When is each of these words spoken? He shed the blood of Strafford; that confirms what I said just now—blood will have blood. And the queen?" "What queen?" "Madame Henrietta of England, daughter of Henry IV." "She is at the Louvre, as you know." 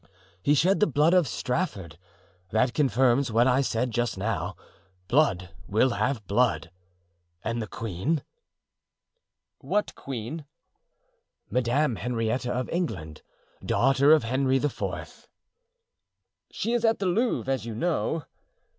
He 0.41 0.55
shed 0.55 0.79
the 0.79 0.87
blood 0.87 1.13
of 1.13 1.27
Strafford; 1.27 1.99
that 2.49 2.73
confirms 2.73 3.31
what 3.31 3.45
I 3.45 3.61
said 3.61 3.91
just 3.91 4.17
now—blood 4.17 5.49
will 5.67 5.91
have 5.91 6.25
blood. 6.25 6.71
And 7.43 7.61
the 7.61 7.67
queen?" 7.67 8.23
"What 9.59 9.93
queen?" 9.93 10.45
"Madame 11.51 11.97
Henrietta 11.97 12.51
of 12.51 12.67
England, 12.69 13.21
daughter 13.63 14.11
of 14.11 14.23
Henry 14.23 14.57
IV." 14.57 15.27
"She 16.51 16.73
is 16.73 16.83
at 16.83 16.97
the 16.97 17.05
Louvre, 17.05 17.53
as 17.53 17.65
you 17.67 17.75
know." 17.75 18.25